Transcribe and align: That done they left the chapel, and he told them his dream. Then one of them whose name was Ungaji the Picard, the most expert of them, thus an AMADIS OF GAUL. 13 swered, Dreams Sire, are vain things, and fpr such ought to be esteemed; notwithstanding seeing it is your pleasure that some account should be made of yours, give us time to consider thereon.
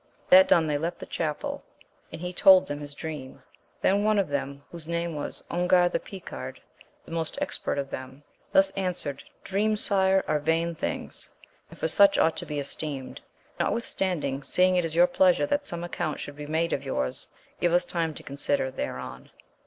That 0.31 0.47
done 0.47 0.65
they 0.65 0.79
left 0.79 0.97
the 0.97 1.05
chapel, 1.05 1.63
and 2.11 2.19
he 2.19 2.33
told 2.33 2.65
them 2.65 2.79
his 2.79 2.95
dream. 2.95 3.43
Then 3.81 4.03
one 4.03 4.17
of 4.17 4.29
them 4.29 4.63
whose 4.71 4.87
name 4.87 5.13
was 5.13 5.43
Ungaji 5.51 5.91
the 5.91 5.99
Picard, 5.99 6.59
the 7.05 7.11
most 7.11 7.37
expert 7.39 7.77
of 7.77 7.91
them, 7.91 8.23
thus 8.51 8.71
an 8.71 8.79
AMADIS 8.79 9.05
OF 9.05 9.05
GAUL. 9.05 9.13
13 9.13 9.23
swered, 9.23 9.43
Dreams 9.43 9.85
Sire, 9.85 10.25
are 10.27 10.39
vain 10.39 10.73
things, 10.73 11.29
and 11.69 11.79
fpr 11.79 11.91
such 11.91 12.17
ought 12.17 12.37
to 12.37 12.47
be 12.47 12.57
esteemed; 12.59 13.21
notwithstanding 13.59 14.41
seeing 14.41 14.75
it 14.75 14.83
is 14.85 14.95
your 14.95 15.05
pleasure 15.05 15.45
that 15.45 15.67
some 15.67 15.83
account 15.83 16.19
should 16.19 16.35
be 16.35 16.47
made 16.47 16.73
of 16.73 16.83
yours, 16.83 17.29
give 17.59 17.71
us 17.71 17.85
time 17.85 18.15
to 18.15 18.23
consider 18.23 18.71
thereon. 18.71 19.29